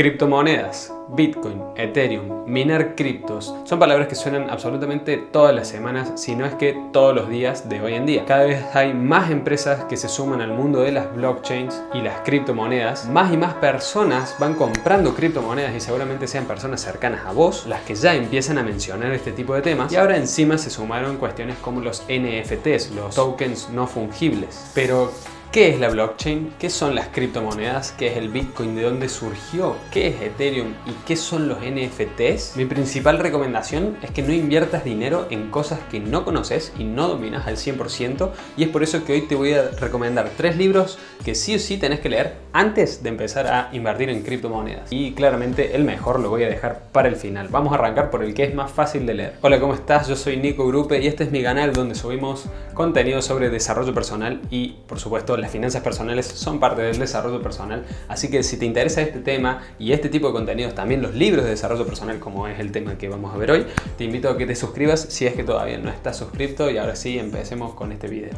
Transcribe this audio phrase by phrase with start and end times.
[0.00, 6.46] Criptomonedas, Bitcoin, Ethereum, minar criptos, son palabras que suenan absolutamente todas las semanas, si no
[6.46, 8.24] es que todos los días de hoy en día.
[8.24, 12.22] Cada vez hay más empresas que se suman al mundo de las blockchains y las
[12.22, 13.10] criptomonedas.
[13.10, 17.82] Más y más personas van comprando criptomonedas y seguramente sean personas cercanas a vos las
[17.82, 19.92] que ya empiezan a mencionar este tipo de temas.
[19.92, 24.70] Y ahora encima se sumaron cuestiones como los NFTs, los tokens no fungibles.
[24.74, 25.12] Pero
[25.52, 26.52] ¿Qué es la blockchain?
[26.60, 27.90] ¿Qué son las criptomonedas?
[27.90, 28.76] ¿Qué es el Bitcoin?
[28.76, 29.74] ¿De dónde surgió?
[29.90, 30.74] ¿Qué es Ethereum?
[30.86, 32.56] ¿Y qué son los NFTs?
[32.56, 37.08] Mi principal recomendación es que no inviertas dinero en cosas que no conoces y no
[37.08, 41.00] dominas al 100% y es por eso que hoy te voy a recomendar tres libros
[41.24, 44.92] que sí o sí tenés que leer antes de empezar a invertir en criptomonedas.
[44.92, 47.48] Y claramente el mejor lo voy a dejar para el final.
[47.48, 49.34] Vamos a arrancar por el que es más fácil de leer.
[49.40, 50.06] Hola, ¿cómo estás?
[50.06, 54.40] Yo soy Nico Grupe y este es mi canal donde subimos contenido sobre desarrollo personal
[54.48, 58.66] y por supuesto las finanzas personales son parte del desarrollo personal, así que si te
[58.66, 62.46] interesa este tema y este tipo de contenidos, también los libros de desarrollo personal, como
[62.48, 63.66] es el tema que vamos a ver hoy,
[63.96, 66.96] te invito a que te suscribas si es que todavía no estás suscrito y ahora
[66.96, 68.32] sí, empecemos con este video.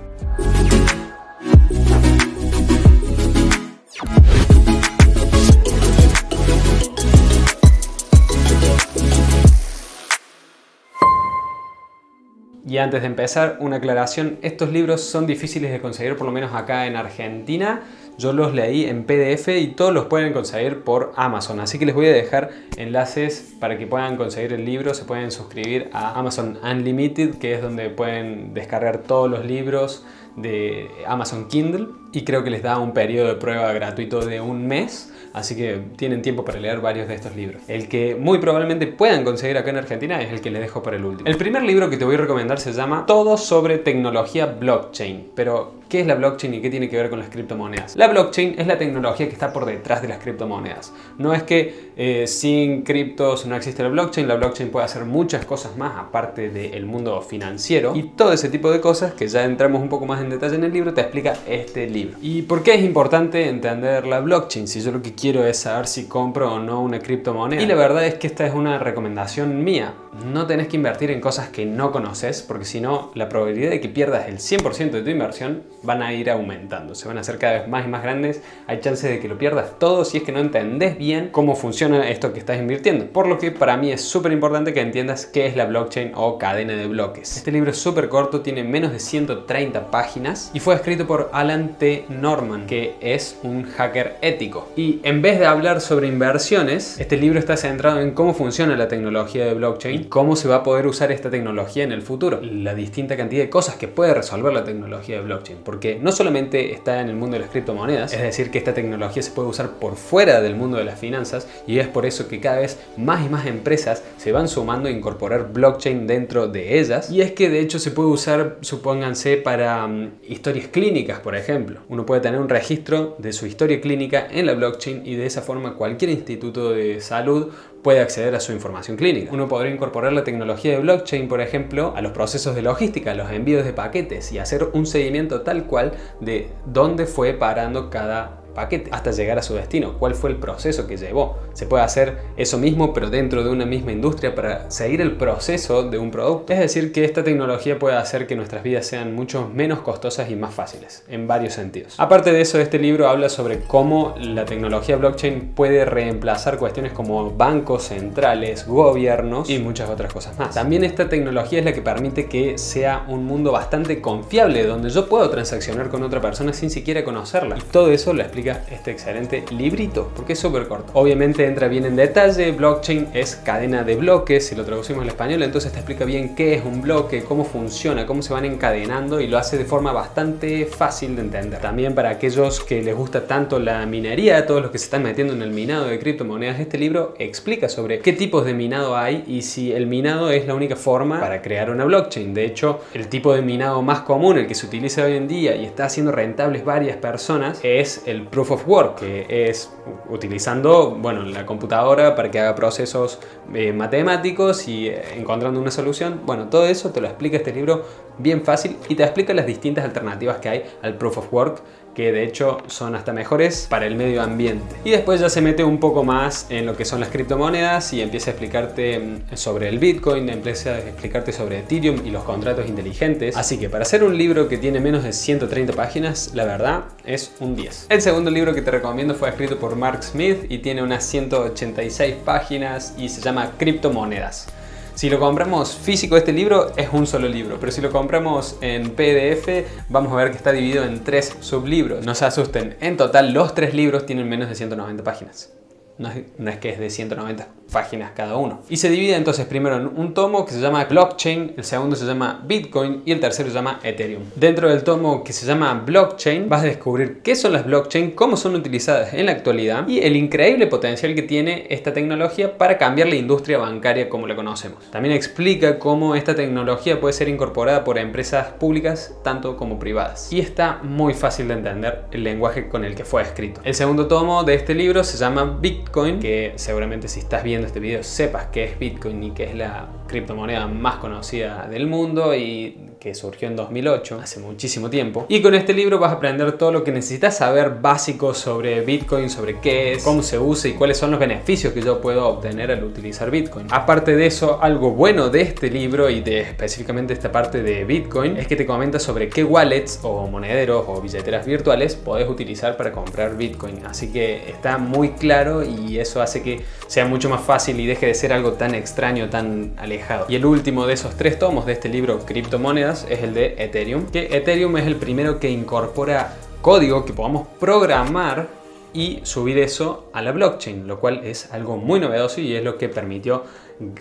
[12.73, 16.55] Y antes de empezar, una aclaración, estos libros son difíciles de conseguir, por lo menos
[16.55, 17.83] acá en Argentina.
[18.19, 21.61] Yo los leí en PDF y todos los pueden conseguir por Amazon.
[21.61, 24.95] Así que les voy a dejar enlaces para que puedan conseguir el libro.
[24.95, 30.05] Se pueden suscribir a Amazon Unlimited, que es donde pueden descargar todos los libros
[30.37, 31.89] de Amazon Kindle.
[32.13, 35.81] Y creo que les da un periodo de prueba gratuito de un mes así que
[35.97, 37.63] tienen tiempo para leer varios de estos libros.
[37.69, 40.97] El que muy probablemente puedan conseguir acá en Argentina es el que les dejo para
[40.97, 41.29] el último.
[41.29, 45.75] El primer libro que te voy a recomendar se llama Todo sobre tecnología blockchain, pero
[45.93, 47.97] ¿qué es la blockchain y qué tiene que ver con las criptomonedas?
[47.97, 50.91] La blockchain es la tecnología que está por detrás de las criptomonedas.
[51.19, 55.45] No es que eh, sin criptos no existe la blockchain, la blockchain puede hacer muchas
[55.45, 59.83] cosas más aparte del mundo financiero y todo ese tipo de cosas que ya entramos
[59.83, 62.17] un poco más en detalle en el libro te explica este libro.
[62.23, 64.69] ¿Y por qué es importante entender la blockchain?
[64.69, 67.61] Si yo lo que quiero es saber si compro o no una criptomoneda.
[67.61, 69.93] Y la verdad es que esta es una recomendación mía.
[70.25, 73.81] No tenés que invertir en cosas que no conoces, porque si no, la probabilidad de
[73.83, 76.95] que pierdas el 100% de tu inversión van a ir aumentando.
[76.95, 78.43] Se van a hacer cada vez más y más grandes.
[78.67, 82.09] Hay chances de que lo pierdas todo si es que no entendés bien cómo funciona
[82.09, 83.07] esto que estás invirtiendo.
[83.07, 86.39] Por lo que para mí es súper importante que entiendas qué es la blockchain o
[86.39, 87.37] cadena de bloques.
[87.37, 91.77] Este libro es súper corto, tiene menos de 130 páginas y fue escrito por Alan
[91.79, 92.07] T.
[92.09, 94.69] Norman, que es un hacker ético.
[94.77, 98.89] Y en vez de hablar sobre inversiones, este libro está centrado en cómo funciona la
[98.89, 102.41] tecnología de blockchain y cómo se va a poder usar esta tecnología en el futuro.
[102.43, 105.59] La distinta cantidad de cosas que puede resolver la tecnología de blockchain.
[105.73, 109.23] Porque no solamente está en el mundo de las criptomonedas, es decir, que esta tecnología
[109.23, 112.41] se puede usar por fuera del mundo de las finanzas y es por eso que
[112.41, 117.11] cada vez más y más empresas se van sumando a incorporar blockchain dentro de ellas.
[117.11, 121.81] Y es que de hecho se puede usar, supónganse, para um, historias clínicas, por ejemplo.
[121.89, 125.41] Uno puede tener un registro de su historia clínica en la blockchain y de esa
[125.41, 127.49] forma cualquier instituto de salud
[127.83, 129.31] puede acceder a su información clínica.
[129.33, 133.15] Uno podría incorporar la tecnología de blockchain, por ejemplo, a los procesos de logística, a
[133.15, 138.42] los envíos de paquetes y hacer un seguimiento tal cual de dónde fue parando cada
[138.55, 139.99] paquete hasta llegar a su destino.
[139.99, 141.39] ¿Cuál fue el proceso que llevó?
[141.53, 145.83] Se puede hacer eso mismo pero dentro de una misma industria para seguir el proceso
[145.85, 146.53] de un producto.
[146.53, 150.37] Es decir, que esta tecnología puede hacer que nuestras vidas sean mucho menos costosas y
[150.37, 151.95] más fáciles, en varios sentidos.
[151.99, 157.31] Aparte de eso, este libro habla sobre cómo la tecnología blockchain puede reemplazar cuestiones como
[157.31, 160.55] bancos centrales, gobiernos y muchas otras cosas más.
[160.55, 165.09] También esta tecnología es la que permite que sea un mundo bastante confiable, donde yo
[165.09, 167.57] puedo transaccionar con otra persona sin siquiera conocerla.
[167.59, 170.93] Y todo eso lo explica este excelente librito, porque es súper corto.
[170.95, 175.43] Obviamente entra bien en detalle, blockchain es cadena de bloques, si lo traducimos al español,
[175.43, 179.27] entonces te explica bien qué es un bloque, cómo funciona, cómo se van encadenando y
[179.27, 181.61] lo hace de forma bastante fácil de entender.
[181.61, 185.33] También para aquellos que les gusta tanto la minería, todos los que se están metiendo
[185.33, 189.43] en el minado de criptomonedas, este libro explica sobre qué tipos de minado hay y
[189.43, 192.35] si el minado es la única forma para crear una blockchain.
[192.35, 195.55] De hecho, el tipo de minado más común, el que se utiliza hoy en día
[195.57, 199.71] y está haciendo rentables varias personas, es el proof of work, que es
[200.09, 203.21] utilizando bueno, la computadora para que haga procesos
[203.55, 206.23] eh, matemáticos y eh, encontrando una solución.
[206.25, 207.85] Bueno, todo eso te lo explica este libro
[208.19, 211.63] bien fácil y te explica las distintas alternativas que hay al Proof of Work
[211.95, 214.77] que de hecho son hasta mejores para el medio ambiente.
[214.85, 218.01] Y después ya se mete un poco más en lo que son las criptomonedas y
[218.01, 222.67] empieza a explicarte mm, sobre el Bitcoin, empieza a explicarte sobre Ethereum y los contratos
[222.67, 223.37] inteligentes.
[223.37, 227.35] Así que para hacer un libro que tiene menos de 130 páginas, la verdad es
[227.41, 227.87] un 10.
[227.91, 232.17] El segundo libro que te recomiendo fue escrito por Mark Smith y tiene unas 186
[232.25, 234.49] páginas y se llama Criptomonedas.
[234.95, 238.91] Si lo compramos físico este libro es un solo libro, pero si lo compramos en
[238.91, 242.05] PDF vamos a ver que está dividido en tres sublibros.
[242.05, 245.53] No se asusten, en total los tres libros tienen menos de 190 páginas.
[245.99, 248.61] No es, que es de 190 páginas cada uno.
[248.69, 252.05] Y se divide entonces primero en un tomo que se llama Blockchain, el segundo se
[252.05, 254.23] llama Bitcoin y el tercero se llama Ethereum.
[254.37, 258.37] Dentro del tomo que se llama Blockchain vas a descubrir qué son las blockchain, cómo
[258.37, 263.09] son utilizadas en la actualidad y el increíble potencial que tiene esta tecnología para cambiar
[263.09, 264.91] la industria bancaria como la conocemos.
[264.91, 270.33] También explica cómo esta tecnología puede ser incorporada por empresas públicas tanto como privadas.
[270.33, 273.61] Y está muy fácil de entender el lenguaje con el que fue escrito.
[273.65, 277.81] El segundo tomo de este libro se llama Bitcoin, que seguramente si estás viendo este
[277.81, 282.89] video sepas qué es Bitcoin y que es la criptomoneda más conocida del mundo y
[283.01, 285.27] que surgió en 2008, hace muchísimo tiempo.
[285.29, 289.29] Y con este libro vas a aprender todo lo que necesitas saber básico sobre Bitcoin,
[289.29, 292.71] sobre qué es, cómo se usa y cuáles son los beneficios que yo puedo obtener
[292.71, 293.67] al utilizar Bitcoin.
[293.73, 298.37] Aparte de eso, algo bueno de este libro y de específicamente esta parte de Bitcoin
[298.37, 302.93] es que te comenta sobre qué wallets o monederos o billeteras virtuales podés utilizar para
[302.93, 303.85] comprar Bitcoin.
[303.85, 308.07] Así que está muy claro y eso hace que sea mucho más fácil y deje
[308.07, 310.25] de ser algo tan extraño, tan alejado.
[310.29, 314.07] Y el último de esos tres tomos de este libro, Criptomonedas, es el de Ethereum,
[314.07, 318.49] que Ethereum es el primero que incorpora código que podamos programar
[318.95, 322.79] y subir eso a la blockchain, lo cual es algo muy novedoso y es lo
[322.79, 323.45] que permitió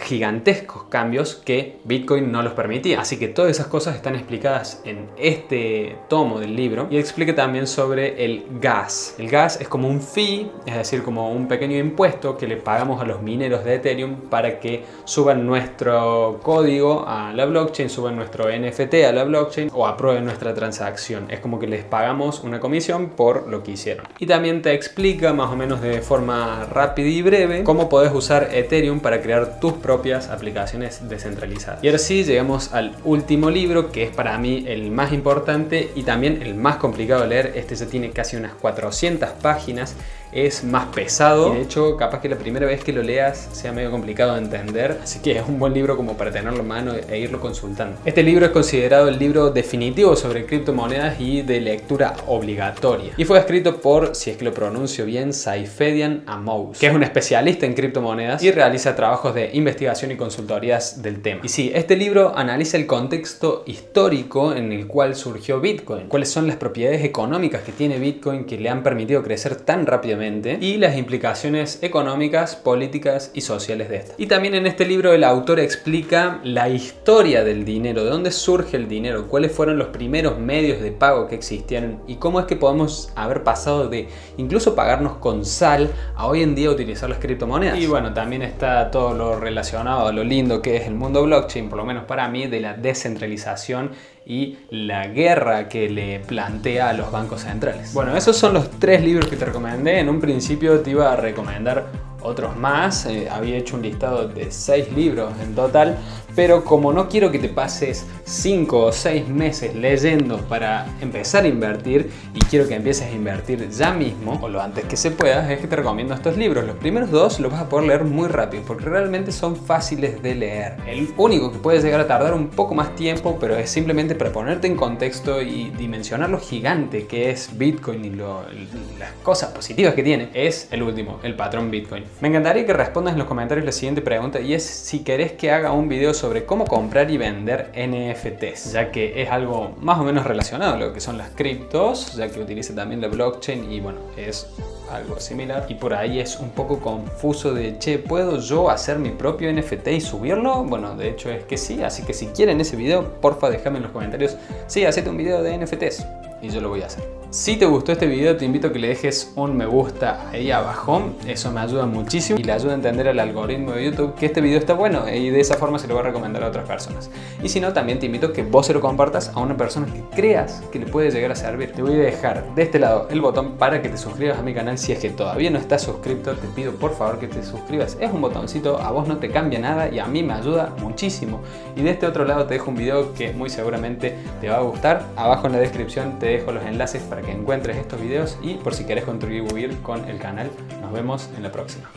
[0.03, 3.01] gigantescos cambios que Bitcoin no los permitía.
[3.01, 7.67] Así que todas esas cosas están explicadas en este tomo del libro y explica también
[7.67, 9.15] sobre el gas.
[9.17, 13.01] El gas es como un fee, es decir, como un pequeño impuesto que le pagamos
[13.01, 18.45] a los mineros de Ethereum para que suban nuestro código a la blockchain, suban nuestro
[18.49, 21.29] NFT a la blockchain o aprueben nuestra transacción.
[21.29, 24.05] Es como que les pagamos una comisión por lo que hicieron.
[24.19, 28.49] Y también te explica más o menos de forma rápida y breve cómo podés usar
[28.51, 31.83] Ethereum para crear tus propias aplicaciones descentralizadas.
[31.83, 36.03] Y ahora sí llegamos al último libro que es para mí el más importante y
[36.03, 37.53] también el más complicado de leer.
[37.55, 39.95] Este ya tiene casi unas 400 páginas
[40.31, 43.91] es más pesado de hecho capaz que la primera vez que lo leas sea medio
[43.91, 47.19] complicado de entender, así que es un buen libro como para tenerlo en mano e
[47.19, 47.97] irlo consultando.
[48.05, 53.39] Este libro es considerado el libro definitivo sobre criptomonedas y de lectura obligatoria y fue
[53.39, 57.73] escrito por, si es que lo pronuncio bien, Saifedian Amous, que es un especialista en
[57.73, 61.41] criptomonedas y realiza trabajos de investigación y consultorías del tema.
[61.43, 66.47] Y sí, este libro analiza el contexto histórico en el cual surgió Bitcoin, cuáles son
[66.47, 70.97] las propiedades económicas que tiene Bitcoin que le han permitido crecer tan rápidamente y las
[70.97, 74.13] implicaciones económicas, políticas y sociales de esta.
[74.17, 78.77] Y también en este libro el autor explica la historia del dinero, de dónde surge
[78.77, 82.55] el dinero, cuáles fueron los primeros medios de pago que existían y cómo es que
[82.55, 87.79] podemos haber pasado de incluso pagarnos con sal a hoy en día utilizar las criptomonedas.
[87.79, 91.67] Y bueno, también está todo lo relacionado a lo lindo que es el mundo blockchain,
[91.67, 93.91] por lo menos para mí, de la descentralización
[94.25, 97.93] y la guerra que le plantea a los bancos centrales.
[97.93, 99.99] Bueno, esos son los tres libros que te recomendé.
[99.99, 101.87] En un principio te iba a recomendar
[102.21, 103.05] otros más.
[103.05, 105.97] Eh, había hecho un listado de seis libros en total,
[106.35, 111.47] pero como no quiero que te pases 5 o 6 meses leyendo para empezar a
[111.47, 115.51] invertir y quiero que empieces a invertir ya mismo o lo antes que se pueda,
[115.51, 116.65] es que te recomiendo estos libros.
[116.65, 120.35] Los primeros dos los vas a poder leer muy rápido porque realmente son fáciles de
[120.35, 120.77] leer.
[120.87, 124.31] El único que puede llegar a tardar un poco más tiempo, pero es simplemente para
[124.31, 130.03] ponerte en contexto y dimensionar lo gigante que es Bitcoin y las cosas positivas que
[130.03, 132.03] tiene, es el último, el patrón Bitcoin.
[132.21, 135.51] Me encantaría que respondas en los comentarios la siguiente pregunta y es si querés que
[135.51, 140.03] haga un video sobre cómo comprar y vender NFTs, ya que es algo más o
[140.03, 143.79] menos relacionado a lo que son las criptos, ya que utiliza también la blockchain y
[143.79, 144.47] bueno, es
[144.91, 145.65] algo similar.
[145.67, 149.87] Y por ahí es un poco confuso de, che, ¿puedo yo hacer mi propio NFT
[149.87, 150.63] y subirlo?
[150.63, 153.83] Bueno, de hecho es que sí, así que si quieren ese video, porfa déjame en
[153.83, 154.37] los comentarios,
[154.67, 156.05] sí, hacete un video de NFTs
[156.43, 157.20] y yo lo voy a hacer.
[157.31, 160.51] Si te gustó este video te invito a que le dejes un me gusta ahí
[160.51, 164.25] abajo, eso me ayuda muchísimo y le ayuda a entender al algoritmo de YouTube que
[164.25, 166.67] este video está bueno y de esa forma se lo va a recomendar a otras
[166.67, 167.09] personas.
[167.41, 169.87] Y si no, también te invito a que vos se lo compartas a una persona
[169.87, 171.71] que creas que le puede llegar a servir.
[171.71, 174.53] Te voy a dejar de este lado el botón para que te suscribas a mi
[174.53, 177.97] canal si es que todavía no estás suscrito, te pido por favor que te suscribas.
[178.01, 181.39] Es un botoncito, a vos no te cambia nada y a mí me ayuda muchísimo.
[181.77, 184.61] Y de este otro lado te dejo un video que muy seguramente te va a
[184.61, 185.05] gustar.
[185.15, 188.85] Abajo en la descripción te dejo los enlaces que encuentres estos videos y por si
[188.85, 190.51] querés contribuir con el canal.
[190.81, 191.89] Nos vemos en la próxima.